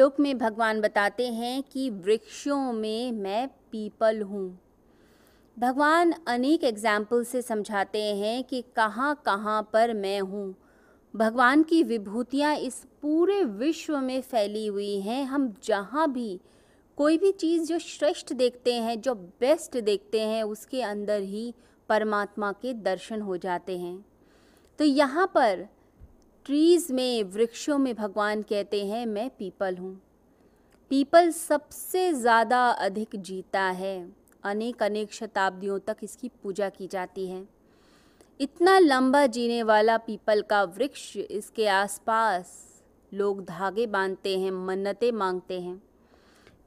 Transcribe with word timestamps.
श्लोक 0.00 0.20
में 0.20 0.38
भगवान 0.38 0.80
बताते 0.80 1.26
हैं 1.28 1.62
कि 1.62 1.88
वृक्षों 1.90 2.72
में 2.72 3.12
मैं 3.12 3.48
पीपल 3.48 4.20
हूँ। 4.22 4.58
भगवान 5.56 6.12
अनेक 6.28 6.62
एग्ज़ाम्पल 6.64 7.24
से 7.24 7.42
समझाते 7.42 8.02
हैं 8.14 8.42
कि 8.44 8.62
कहाँ 8.76 9.14
कहाँ 9.26 9.60
पर 9.72 9.92
मैं 9.94 10.20
हूँ। 10.20 10.54
भगवान 11.14 11.62
की 11.62 11.82
विभूतियाँ 11.82 12.54
इस 12.56 12.82
पूरे 13.02 13.42
विश्व 13.44 13.98
में 13.98 14.20
फैली 14.20 14.66
हुई 14.66 15.00
हैं। 15.00 15.24
हम 15.24 15.52
जहाँ 15.64 16.10
भी 16.12 16.40
कोई 16.98 17.18
भी 17.18 17.32
चीज़ 17.32 17.68
जो 17.68 17.78
श्रेष्ठ 17.78 18.32
देखते 18.32 18.74
हैं, 18.74 19.00
जो 19.00 19.14
बेस्ट 19.14 19.76
देखते 19.76 20.20
हैं, 20.20 20.42
उसके 20.42 20.82
अंदर 20.82 21.20
ही 21.20 21.52
परमात्मा 21.88 22.52
के 22.52 22.72
दर्शन 22.72 23.20
हो 23.20 23.36
जाते 23.36 23.78
हैं। 23.78 24.04
तो 24.78 24.84
यहाँ 24.84 25.26
पर 25.26 25.66
ट्रीज़ 26.44 26.92
में, 26.92 27.22
वृक्षों 27.22 27.78
में 27.78 27.94
भगवान 27.94 28.42
कहते 28.42 28.86
हैं, 28.86 29.06
मैं 29.06 29.30
पीपल 29.30 29.76
हूँ। 29.76 30.02
पीपल 30.90 31.30
सबसे 31.30 32.12
ज़्यादा 32.12 32.70
अधिक 32.70 33.08
जीता 33.16 33.62
है। 33.62 34.12
अनेक 34.44 34.82
अनेक 34.82 35.12
शताब्दियों 35.12 35.78
तक 35.78 35.96
इसकी 36.02 36.30
पूजा 36.42 36.68
की 36.68 36.86
जाती 36.86 37.26
है। 37.26 37.48
इतना 38.40 38.78
लंबा 38.78 39.26
जीने 39.26 39.62
वाला 39.62 39.96
पीपल 39.98 40.42
का 40.42 40.62
वृक्ष 40.62 41.16
इसके 41.16 41.66
आसपास 41.66 42.66
लोग 43.14 43.44
धागे 43.44 43.86
बांधते 43.86 44.38
हैं, 44.38 44.50
मन्नतें 44.50 45.12
मांगते 45.12 45.60
हैं। 45.60 45.82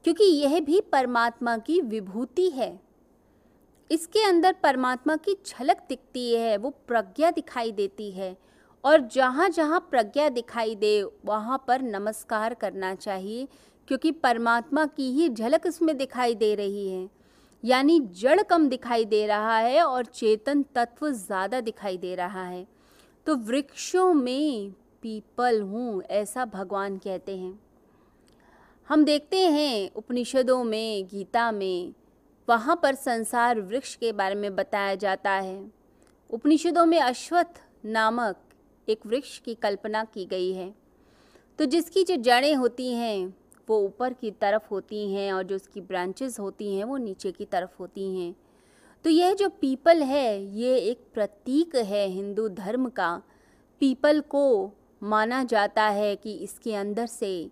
क्योंकि 0.04 0.24
यह 0.24 0.60
भी 0.60 0.80
परमात्मा 0.80 1.56
की 1.58 1.80
विभूति 1.80 2.50
है। 2.50 2.80
इसके 3.90 4.22
अंदर 4.22 4.52
परमात्मा 4.52 5.16
की 5.16 5.36
झलक 5.46 5.76
दिखती 5.88 6.34
है, 6.34 6.56
वो 6.56 6.70
प्रज्ञा 6.70 7.30
दिखाई 7.30 7.72
देती 7.72 8.10
है। 8.10 8.36
और 8.84 9.00
जहाँ 9.12 9.48
जहाँ 9.48 9.80
प्रज्ञा 9.90 10.28
दिखाई 10.28 10.74
दे, 10.74 11.02
वहाँ 11.24 11.64
पर 11.68 11.82
नमस्कार 11.82 12.54
करना 12.54 12.94
चाहिए, 12.94 13.46
क्योंकि 13.88 14.10
परमात्मा 14.12 14.84
की 14.86 15.10
ही 15.12 15.28
झलक 15.28 15.66
इसमें 15.66 15.96
दिखाई 15.96 16.34
दे 16.34 16.54
रही 16.54 16.88
है। 16.88 17.08
यानी 17.62 17.98
जड़ 18.00 18.42
कम 18.42 18.68
दिखाई 18.68 19.04
दे 19.04 19.26
रहा 19.26 19.56
है 19.56 19.82
और 19.82 20.04
चेतन 20.04 20.62
तत्व 20.74 21.10
ज़्यादा 21.10 21.60
दिखाई 21.60 21.96
दे 21.96 22.14
रहा 22.14 22.44
है। 22.44 22.66
तो 23.26 23.36
वृक्षों 23.36 24.12
में 24.14 24.70
पीपल 25.02 25.60
हूँ, 25.60 26.02
ऐसा 26.02 26.44
भगवान 26.44 26.96
कहते 26.96 27.36
हैं। 27.36 27.58
हम 28.88 29.04
देखते 29.04 29.38
हैं 29.38 29.90
उपनिषदों 29.92 30.62
में, 30.64 31.06
गीता 31.06 31.50
में, 31.52 31.94
वहाँ 32.48 32.80
पर 32.82 32.94
संसार 32.94 33.60
वृक्ष 33.60 33.94
के 33.96 34.12
बारे 34.12 34.34
में 34.34 34.54
बताया 34.56 34.94
जाता 34.94 35.30
है। 35.30 35.64
उपनिषदों 36.30 36.84
में 36.86 36.98
अश्वत्थ 37.00 37.60
नामक 37.86 38.36
एक 38.88 39.06
वृक्ष 39.06 39.38
की 39.38 39.54
कल्पना 39.54 40.04
की 40.04 40.24
गई 40.24 40.52
है। 40.52 40.74
तो 41.58 41.64
जिसकी 41.64 42.04
जो 42.04 42.16
जड़ें 42.16 42.54
होती 42.54 42.92
हैं, 42.92 43.34
वो 43.68 43.78
ऊपर 43.78 44.12
की 44.12 44.30
तरफ़ 44.30 44.68
होती 44.70 45.14
हैं 45.14 45.32
और 45.32 45.42
जो 45.42 45.56
उसकी 45.56 45.80
ब्रांचेस 45.80 46.40
होती 46.40 46.76
हैं, 46.76 46.84
वो 46.84 46.96
नीचे 46.96 47.32
की 47.32 47.44
तरफ़ 47.44 47.70
होती 47.80 48.16
हैं। 48.16 48.34
तो 49.04 49.10
यह 49.10 49.34
जो 49.34 49.48
पीपल 49.48 50.02
है, 50.02 50.56
ये 50.56 50.76
एक 50.76 50.98
प्रतीक 51.14 51.76
है 51.76 52.06
हिंदू 52.08 52.48
धर्म 52.48 52.88
का। 52.88 53.22
पीपल 53.80 54.20
को 54.20 54.72
माना 55.02 55.44
जाता 55.44 55.82
है 55.82 56.16
कि 56.16 56.34
इसके 56.34 56.74
अंदर 56.74 57.06
से 57.06 57.50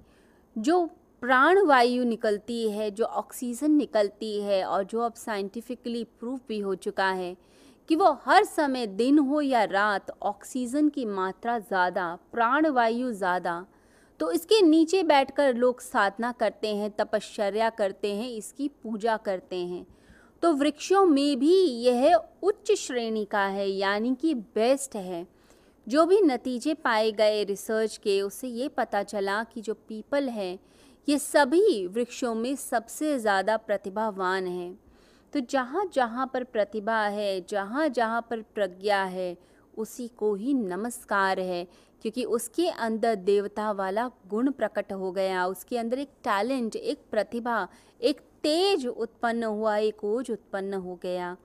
जो 0.58 0.86
प्राण 1.20 1.66
वायु 1.66 2.04
निकलती 2.04 2.70
है, 2.70 2.90
जो 2.90 3.04
ऑक्सीजन 3.04 3.70
निकलती 3.70 4.40
है 4.40 4.64
और 4.64 4.84
जो 4.84 5.00
अब 5.00 5.14
साइंटिफिकली 5.14 6.04
प्रूफ 6.04 6.40
भी 6.48 6.58
हो 6.58 6.74
चुका 6.74 7.10
है 7.10 7.36
कि 7.88 7.96
वो 7.96 8.10
हर 8.24 8.44
समय 8.44 8.86
दिन 8.86 9.18
हो 9.18 9.40
या 9.40 9.64
रात 9.64 10.10
ऑक्सीजन 10.22 10.88
की 10.88 11.04
मात्रा 11.04 11.58
ज़्यादा, 11.58 12.18
प्राणवायु 12.32 13.12
ज़्यादा। 13.12 13.64
तो 14.20 14.30
इसके 14.32 14.60
नीचे 14.62 15.02
बैठकर 15.02 15.54
लोग 15.54 15.80
साधना 15.80 16.32
करते 16.32 16.74
हैं, 16.76 16.90
तपश्चर्या 16.90 17.70
करते 17.70 18.14
हैं, 18.14 18.30
इसकी 18.30 18.68
पूजा 18.82 19.16
करते 19.16 19.56
हैं। 19.56 19.86
तो 20.42 20.52
वृक्षों 20.52 21.04
में 21.06 21.38
भी 21.38 21.54
यह 21.82 22.14
उच्च 22.42 22.72
श्रेणी 22.72 23.24
का 23.24 23.44
है, 23.46 23.68
यानी 23.68 24.14
कि 24.14 24.34
बेस्ट 24.34 24.96
है। 24.96 25.26
जो 25.86 26.04
भी 26.06 26.20
नतीजे 26.20 26.74
पाए 26.74 27.10
गए 27.12 27.42
रिसर्च 27.44 27.96
के, 27.96 28.20
उससे 28.22 28.48
ये 28.48 28.68
पता 28.68 29.02
चला 29.02 29.42
कि 29.44 29.60
जो 29.60 29.74
पीपल 29.74 30.28
है, 30.28 30.58
ये 31.08 31.18
सभी 31.18 31.86
वृक्षों 31.86 32.34
में 32.34 32.54
सबसे 32.56 33.18
ज़्यादा 33.18 33.56
प्रतिभावान 33.56 34.46
हैं। 34.46 34.78
तो 35.32 35.40
जहाँ 35.40 35.84
जहाँ 35.94 36.30
पर 36.34 36.44
प्रतिभा 36.44 36.98
है, 36.98 37.40
जहाँ 37.40 37.88
जहाँ 37.88 38.26
पर 38.30 38.42
प्रज्ञा 38.54 39.02
है, 39.04 39.36
उसी 39.74 40.08
को 40.08 40.34
ही 40.34 40.54
नमस्कार 40.54 41.40
है, 41.40 41.64
क्योंकि 42.02 42.24
उसके 42.26 42.68
अंदर 42.68 43.14
देवता 43.14 43.70
वाला 43.72 44.10
गुण 44.28 44.50
प्रकट 44.50 44.92
हो 44.92 45.12
गया, 45.12 45.46
उसके 45.46 45.78
अंदर 45.78 45.98
एक 45.98 46.10
टैलेंट, 46.24 46.76
एक 46.76 47.02
प्रतिभा, 47.10 47.66
एक 48.00 48.20
तेज 48.42 48.86
उत्पन्न 48.86 49.44
हुआ, 49.44 49.76
एक 49.76 50.04
ओज 50.04 50.30
उत्पन्न 50.30 50.74
हो 50.74 50.98
गया। 51.02 51.36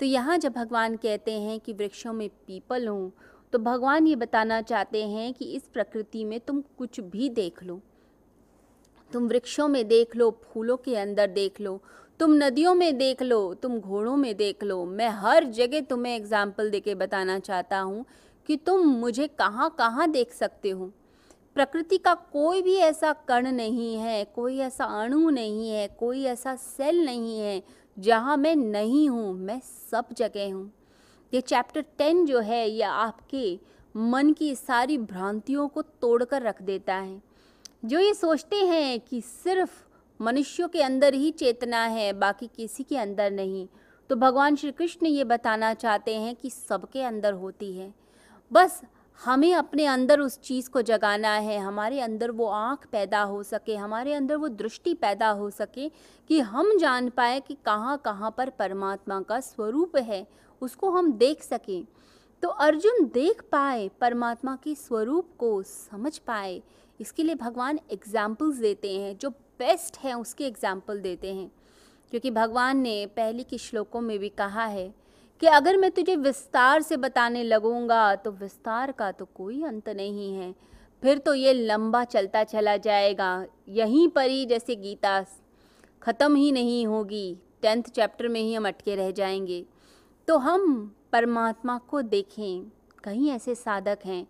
तो 0.00 0.06
यहाँ 0.06 0.38
जब 0.38 0.52
भगवान 0.52 0.96
कहते 0.96 1.32
हैं 1.32 1.58
कि 1.60 1.72
वृक्षों 1.72 2.12
में 2.12 2.28
पीपल 2.46 2.88
हूँ 2.88 3.12
तो 3.52 3.58
भगवान 3.58 4.06
ये 4.06 4.16
बताना 4.16 4.60
चाहते 4.62 5.04
हैं 5.04 5.32
कि 5.34 5.44
इस 5.54 5.62
प्रकृति 5.72 6.24
में 6.24 6.38
तुम 6.40 6.60
कुछ 6.78 7.00
भी 7.02 7.28
देख 7.30 7.62
लो। 7.62 7.80
तुम 9.10 9.26
वृक्षों 9.28 9.66
में 9.68 9.86
देख 9.88 10.14
लो, 10.16 10.30
फूलों 10.44 10.76
के 10.76 10.96
अंदर 10.96 11.26
देख 11.28 11.60
लो 11.60 11.80
तुम 12.20 12.32
नदियों 12.34 12.74
में 12.74 12.96
देख 12.98 13.22
लो, 13.22 13.54
तुम 13.54 13.78
घोड़ों 13.78 14.16
में 14.16 14.36
देख 14.36 14.64
लो। 14.64 14.84
मैं 14.86 15.08
हर 15.10 15.44
जगह 15.44 15.80
तुम्हें 15.80 16.14
एग्ज़ाम्पल 16.16 16.68
देके 16.70 16.94
बताना 16.94 17.38
चाहता 17.38 17.78
हूँ 17.78 18.04
कि 18.48 18.56
तुम 18.56 18.80
मुझे 18.96 19.26
कहाँ 19.28 19.68
कहाँ 19.78 20.10
देख 20.10 20.32
सकते 20.32 20.70
हो। 20.70 20.90
प्रकृति 21.54 21.98
का 21.98 22.14
कोई 22.32 22.62
भी 22.62 22.76
ऐसा 22.76 23.12
कण 23.28 23.50
नहीं 23.52 23.96
है, 23.96 24.24
कोई 24.24 24.58
ऐसा 24.58 24.84
अणु 24.84 25.30
नहीं 25.30 25.70
है, 25.70 25.88
कोई 25.88 26.24
ऐसा 26.24 26.54
सेल 26.56 27.04
नहीं 27.04 27.38
है 27.38 27.62
जहाँ 27.96 28.36
मैं 28.36 28.54
नहीं 28.56 29.08
हूँ, 29.08 29.32
मैं 29.34 29.60
सब 29.90 30.14
जगह 30.18 30.52
हूँ। 30.54 30.70
ये 31.32 31.40
चैप्टर 31.40 31.84
टेन 31.98 32.24
जो 32.26 32.40
है 32.40 32.68
यह 32.70 32.90
आपके 32.90 33.58
मन 33.94 34.32
की 34.32 34.54
सारी 34.54 34.98
भ्रांतियों 34.98 35.68
को 35.68 35.82
तोड़कर 35.82 36.42
रख 36.42 36.62
देता 36.62 36.94
है। 36.94 37.22
जो 37.84 37.98
ये 37.98 38.14
सोचते 38.14 38.56
हैं 38.56 38.98
कि 39.00 39.20
सिर्फ़ 39.20 39.84
मनुष्यों 40.20 40.68
के 40.68 40.82
अंदर 40.82 41.14
ही 41.14 41.30
चेतना 41.30 41.84
है, 41.84 42.12
बाकी 42.12 42.46
किसी 42.46 42.82
के 42.82 42.96
अंदर 42.96 43.30
नहीं। 43.30 43.68
तो 44.10 44.16
भगवान 44.16 44.56
श्री 44.56 44.72
कृष्ण 44.72 45.06
ये 45.06 45.24
बताना 45.24 45.74
चाहते 45.74 46.14
हैं 46.14 46.34
कि 46.34 46.50
सबके 46.50 47.02
अंदर 47.02 47.32
होती 47.32 47.72
है। 47.72 47.94
बस 48.52 48.82
हमें 49.24 49.54
अपने 49.54 49.86
अंदर 49.86 50.20
उस 50.20 50.40
चीज़ 50.40 50.70
को 50.70 50.82
जगाना 50.82 51.34
है, 51.34 51.58
हमारे 51.58 52.00
अंदर 52.00 52.30
वो 52.30 52.46
आँख 52.46 52.86
पैदा 52.92 53.22
हो 53.22 53.42
सके, 53.42 53.76
हमारे 53.76 54.14
अंदर 54.14 54.36
वो 54.36 54.48
दृष्टि 54.48 54.94
पैदा 54.94 55.28
हो 55.28 55.50
सके 55.50 55.88
कि 56.28 56.40
हम 56.40 56.78
जान 56.78 57.10
पाए 57.10 57.40
कि 57.40 57.54
कहाँ 57.54 57.98
कहाँ 58.04 58.34
पर 58.38 58.50
परमात्मा 58.50 59.20
का 59.20 59.40
स्वरूप 59.40 59.96
है, 59.96 60.26
उसको 60.60 60.90
हम 60.90 61.12
देख 61.12 61.42
सकें। 61.42 61.86
तो 62.42 62.48
अर्जुन 62.48 63.04
देख 63.14 63.42
पाए, 63.42 63.90
परमात्मा 64.00 64.56
के 64.56 64.74
स्वरूप 64.74 65.28
को 65.38 65.62
समझ 65.62 66.18
पाए। 66.18 66.62
इसके 67.00 67.22
लिए 67.22 67.34
भगवान 67.34 67.80
एग्जाम्पल्स 67.90 68.56
देते 68.56 68.98
हैं 69.00 69.18
जो 69.18 69.32
बेस्ट 69.60 69.98
है 69.98 70.14
उसकी 70.14 70.44
एग्ज़ाम्पल 70.44 71.00
देते 71.00 71.34
हैं। 71.34 71.50
क्योंकि 72.12 72.30
भगवान 72.30 72.78
ने 72.78 73.04
पहले 73.06 73.42
के 73.42 73.58
श्लोकों 73.58 74.00
में 74.00 74.18
भी 74.18 74.28
कहा 74.30 74.64
है 74.66 74.88
कि 75.42 75.46
अगर 75.48 75.76
मैं 75.76 75.90
तुझे 75.90 76.16
विस्तार 76.18 76.82
से 76.82 76.96
बताने 76.98 77.42
लगूँगा 77.42 78.14
तो 78.16 78.30
विस्तार 78.32 78.92
का 78.92 79.10
तो 79.12 79.24
कोई 79.34 79.62
अंत 79.64 79.88
नहीं 79.90 80.32
है। 80.34 80.54
फिर 81.02 81.18
तो 81.18 81.34
ये 81.34 81.52
लंबा 81.52 82.02
चलता 82.06 82.42
चला 82.44 82.76
जाएगा। 82.78 83.44
यहीं 83.68 84.08
पर 84.08 84.28
ही 84.28 84.44
जैसे 84.46 84.76
गीता 84.76 85.24
ख़त्म 86.02 86.34
ही 86.34 86.50
नहीं 86.52 86.86
होगी, 86.86 87.36
टेंथ 87.62 87.82
चैप्टर 87.84 88.28
में 88.28 88.40
ही 88.40 88.54
हम 88.54 88.66
अटके 88.68 88.94
रह 88.96 89.10
जाएँगे। 89.12 89.64
तो 90.28 90.36
हम 90.38 90.94
परमात्मा 91.12 91.78
को 91.88 92.02
देखें, 92.02 92.70
कहीं 93.04 93.30
ऐसे 93.30 93.54
साधक 93.54 93.98
हैं 94.04 94.26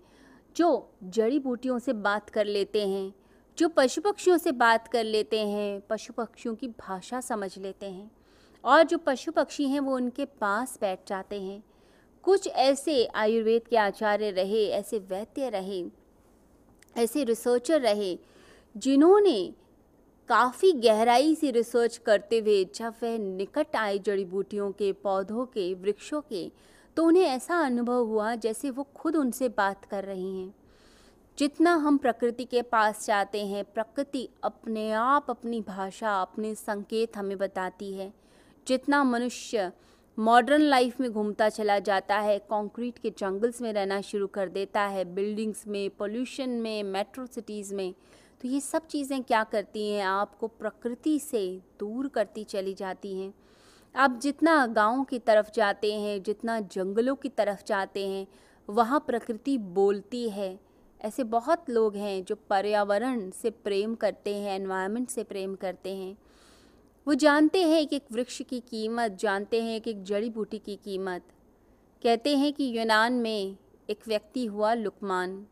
जो 0.56 0.90
जड़ी 1.04 1.38
बूटियों 1.38 1.78
से 1.78 1.92
बात 1.94 2.30
कर 2.30 2.46
लेते 2.46 2.86
हैं 2.88 3.12
जो 3.60 3.68
पशु 3.68 4.00
पक्षियों 4.00 4.36
से 4.38 4.52
बात 4.52 4.86
कर 4.88 5.04
लेते 5.04 5.38
हैं 5.38 5.82
पशु 5.88 6.12
पक्षियों 6.12 6.54
की 6.54 6.68
भाषा 6.68 7.20
समझ 7.20 7.58
लेते 7.58 7.86
हैं 7.86 8.10
और 8.64 8.82
जो 8.82 8.98
पशु 8.98 9.32
पक्षी 9.32 9.64
हैं, 9.64 9.80
वो 9.80 9.96
उनके 9.96 10.24
पास 10.24 10.78
बैठ 10.80 10.98
जाते 11.08 11.40
हैं। 11.40 11.62
कुछ 12.24 12.46
ऐसे 12.48 13.04
आयुर्वेद 13.14 13.66
के 13.68 13.76
आचार्य 13.76 14.30
रहे, 14.30 14.64
ऐसे 14.68 14.98
वैद्य 14.98 15.48
रहे, 15.48 15.84
ऐसे 16.96 17.24
रिसर्चर 17.24 17.80
रहे, 17.80 18.18
जिन्होंने 18.76 19.52
काफ़ी 20.28 20.72
गहराई 20.72 21.34
से 21.34 21.50
रिसर्च 21.50 21.96
करते 21.96 22.38
हुए, 22.38 22.64
जब 22.64 22.94
वह 23.02 23.18
निकट 23.18 23.76
आए 23.76 23.98
जड़ी 23.98 24.24
बूटियों 24.24 24.70
के, 24.72 24.92
पौधों 24.92 25.44
के, 25.46 25.74
वृक्षों 25.74 26.20
के 26.20 26.50
तो 26.96 27.04
उन्हें 27.04 27.24
ऐसा 27.24 27.58
अनुभव 27.58 28.06
हुआ 28.06 28.34
जैसे 28.34 28.70
वो 28.70 28.88
खुद 28.94 29.16
उनसे 29.16 29.48
बात 29.48 29.84
कर 29.84 30.04
रही 30.04 30.40
हैं। 30.40 30.54
जितना 31.40 31.74
हम 31.74 31.96
प्रकृति 31.98 32.44
के 32.44 32.62
पास 32.62 33.06
जाते 33.06 33.46
हैं, 33.46 33.64
प्रकृति 33.64 34.28
अपने 34.44 34.92
आप 34.92 35.30
अपनी 35.30 35.60
भाषा, 35.60 36.22
अपने 36.22 36.54
संकेत 36.54 37.16
हमें 37.16 37.38
बताती 37.38 37.92
है। 37.94 38.12
जितना 38.66 39.04
मनुष्य 39.04 39.72
मॉडर्न 40.18 40.62
लाइफ 40.62 41.00
में 41.00 41.10
घूमता 41.12 41.48
चला 41.48 41.78
जाता 41.78 42.18
है 42.18 42.38
कंक्रीट 42.38 42.98
के 42.98 43.10
जंगल्स 43.10 43.62
में 43.62 43.72
रहना 43.72 44.00
शुरू 44.00 44.26
कर 44.26 44.48
देता 44.48 44.80
है 44.80 45.04
बिल्डिंग्स 45.14 45.66
में 45.66 45.90
पोल्यूशन 45.90 46.50
में 46.50 46.82
मेट्रो 46.82 47.26
सिटीज़ 47.26 47.74
में 47.74 47.94
तो 48.42 48.48
ये 48.48 48.60
सब 48.60 48.86
चीज़ें 48.86 49.22
क्या 49.22 49.44
करती 49.44 49.90
हैं? 49.90 50.04
आपको 50.04 50.48
प्रकृति 50.48 51.18
से 51.18 51.60
दूर 51.80 52.08
करती 52.08 52.44
चली 52.44 52.74
जाती 52.74 53.18
हैं। 53.20 53.34
आप 53.96 54.20
जितना 54.22 54.66
गाँव 54.66 55.04
की 55.04 55.18
तरफ़ 55.18 55.50
जाते 55.54 55.94
हैं, 55.94 56.22
जितना 56.22 56.60
जंगलों 56.60 57.16
की 57.16 57.28
तरफ़ 57.28 57.64
जाते 57.66 58.08
हैं, 58.08 58.26
वहाँ 58.68 59.04
प्रकृति 59.06 59.58
बोलती 59.58 60.28
है। 60.28 60.69
ऐसे 61.00 61.24
बहुत 61.24 61.70
लोग 61.70 61.96
हैं 61.96 62.24
जो 62.24 62.34
पर्यावरण 62.50 63.30
से 63.30 63.50
प्रेम 63.50 63.94
करते 63.94 64.34
हैं 64.34 64.54
एनवायरनमेंट 64.54 65.08
से 65.08 65.22
प्रेम 65.22 65.54
करते 65.54 65.94
हैं। 65.96 66.16
वो 67.06 67.14
जानते 67.14 67.62
हैं 67.62 67.86
कि 67.86 67.96
एक 67.96 68.12
वृक्ष 68.12 68.40
की 68.42 68.60
कीमत, 68.60 69.12
जानते 69.12 69.62
हैं 69.62 69.80
कि 69.80 69.90
एक 69.90 70.02
जड़ी 70.04 70.30
बूटी 70.30 70.58
की 70.58 70.76
कीमत। 70.76 71.22
कहते 72.02 72.36
हैं 72.36 72.52
कि 72.52 72.78
यूनान 72.78 73.12
में 73.12 73.56
एक 73.90 74.00
व्यक्ति 74.08 74.44
हुआ 74.46 74.74
लुकमान। 74.74 75.44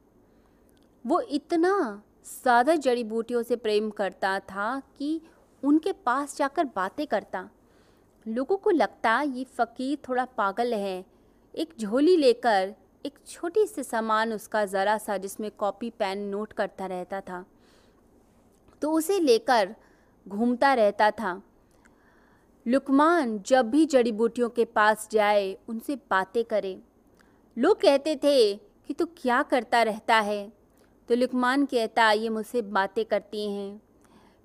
वो 1.05 1.21
इतना 1.21 2.03
ज़्यादा 2.27 2.75
जड़ी 2.75 3.05
बूटियों 3.05 3.43
से 3.43 3.57
प्रेम 3.57 3.91
करता 3.91 4.39
था 4.41 4.81
कि 4.99 5.21
उनके 5.63 5.93
पास 5.93 6.37
जाकर 6.37 6.65
बातें 6.65 7.07
करता। 7.07 7.49
लोगों 8.27 8.57
को 8.57 8.71
लगता, 8.71 9.21
ये 9.23 9.45
फ़कीर 9.45 9.99
थोड़ा 10.09 10.25
पागल 10.25 10.75
है। 10.75 11.05
एक 11.55 11.75
झोली 11.81 12.17
लेकर 12.17 12.75
एक 13.09 13.19
छोटी 13.27 13.67
सी 13.67 13.83
सामान 13.83 14.33
उसका 14.33 14.65
ज़रा 14.65 14.99
सा 14.99 15.17
जिसमें 15.17 15.51
कॉपी, 15.51 15.91
पेन, 15.91 16.19
नोट 16.19 16.53
करता 16.53 16.87
रहता 16.87 17.21
था। 17.21 17.47
तो 18.83 18.93
उसे 18.93 19.21
लेकर 19.21 19.77
घूमता 20.29 20.75
रहता 20.75 21.11
था। 21.11 21.43
लुकमान 22.67 23.43
जब 23.47 23.71
भी 23.71 23.87
जड़ी 23.87 24.13
बूटियों 24.13 24.49
के 24.49 24.65
पास 24.65 25.09
जाए, 25.13 25.59
उनसे 25.69 25.97
बातें 25.97 26.45
करे। 26.45 26.81
लोग 27.59 27.81
कहते 27.81 28.17
थे 28.17 28.55
कि 28.57 28.95
तू 28.95 29.07
क्या 29.07 29.43
करता 29.43 29.83
रहता 29.83 30.17
है? 30.17 30.53
तो 31.09 31.15
लुकमान 31.15 31.67
कहता, 31.67 32.11
ये 32.11 32.29
मुझसे 32.29 32.63
बातें 32.63 33.05
करती 33.05 33.53
हैं। 33.53 33.83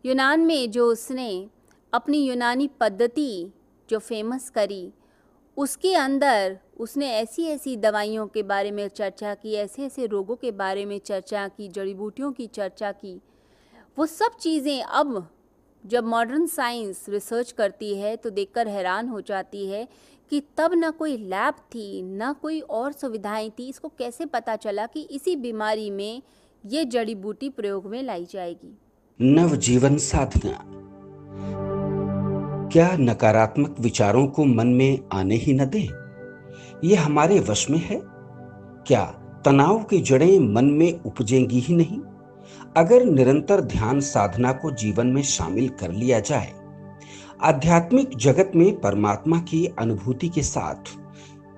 यूनान 0.06 0.40
में 0.40 0.72
जो 0.72 0.92
उसने 0.92 1.50
अपनी 1.94 2.18
यूनानी 2.26 2.68
पद्धति 2.68 3.52
जो 3.90 4.00
फ़ेमस 4.00 4.50
करी 4.50 4.94
उसके 5.58 5.94
अंदर 5.96 6.58
उसने 6.80 7.10
ऐसी 7.12 7.46
ऐसी 7.46 7.76
दवाइयों 7.78 8.28
के 8.28 8.44
बारे 8.44 8.72
में 8.72 8.88
चर्चा 8.88 9.34
की 9.36 9.54
ऐसे 9.54 9.86
ऐसे 9.86 10.06
रोगों 10.06 10.36
के 10.36 10.52
बारे 10.52 10.86
में 10.86 11.00
चर्चा 11.00 11.48
की, 11.48 11.68
जड़ी 11.68 11.94
बूटियों 11.94 12.32
की 12.32 12.48
चर्चा 12.48 12.92
की। 12.92 13.22
वो 13.98 14.06
सब 14.06 14.38
चीज़ें 14.40 14.84
अब 14.84 15.28
जब 15.86 16.04
मॉडर्न 16.04 16.46
साइंस 16.46 17.06
रिसर्च 17.10 17.52
करती 17.52 17.96
है 17.96 18.16
तो 18.16 18.30
देखकर 18.30 18.68
हैरान 18.68 19.08
हो 19.08 19.22
जाती 19.22 19.66
है 19.68 19.88
कि 20.30 20.42
तब 20.58 20.74
ना 20.74 20.90
कोई 20.90 21.18
लैब 21.18 21.54
थी, 21.54 22.02
ना 22.02 22.34
कोई 22.34 22.60
और 22.60 22.92
सुविधाएँ 22.92 23.50
थी। 23.50 23.70
इसको 23.70 23.90
कैसे 23.90 24.26
पता 24.26 24.56
चला 24.56 24.86
कि 24.86 25.02
इसी 25.02 25.36
बीमारी 25.36 25.90
में 25.90 26.22
ये 26.66 26.86
जड़ी 26.86 27.16
बूटी 27.16 27.50
प्रयोग 27.50 27.86
में 27.86 28.04
लाई 28.04 28.26
जाएगी? 28.26 28.78
नवजीवन 29.22 29.98
साधना। 29.98 30.58
क्या 32.74 32.98
नकारात्मक 33.00 33.76
विचारों 33.80 34.28
को 34.28 34.46
मन 34.46 34.68
में 34.68 35.00
आने 35.14 35.36
ही 35.36 35.54
न 35.54 35.66
दे? 35.66 35.90
ये 36.84 36.96
हमारे 36.96 37.40
वश 37.40 37.70
में 37.70 37.80
है। 37.80 38.02
क्या 38.88 39.06
तनाव 39.46 39.84
की 39.84 40.02
जड़ें 40.02 40.40
मन 40.40 40.66
में 40.66 41.00
उपजेंगी 41.02 41.60
ही 41.60 41.76
नहीं? 41.76 42.00
अगर 42.78 43.06
निरंतर 43.06 43.62
ध्यान 43.62 44.00
साधना 44.00 44.52
को 44.52 44.72
जीवन 44.72 45.08
में 45.08 45.22
शामिल 45.22 45.70
कर 45.70 45.92
लिया 45.92 46.20
जाए, 46.20 46.54
आध्यात्मिक 47.42 48.18
जगत 48.18 48.52
में 48.56 48.82
परमात्मा 48.82 49.40
की 49.40 49.66
अनुभूति 49.80 50.30
के 50.30 50.42
साथ, 50.42 50.98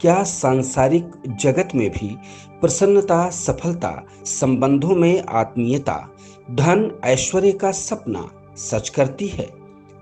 क्या 0.01 0.23
सांसारिक 0.23 1.11
जगत 1.27 1.69
में 1.75 1.89
भी 1.89 2.17
प्रसन्नता, 2.61 3.29
सफलता, 3.29 4.03
संबंधों 4.25 4.95
में 4.95 5.23
आत्मीयता, 5.23 6.15
धन, 6.51 6.99
ऐश्वर्य 7.03 7.51
का 7.51 7.71
सपना 7.71 8.31
सच 8.57 8.89
करती 8.89 9.27
है? 9.27 9.64